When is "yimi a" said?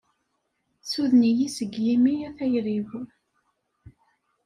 1.85-2.29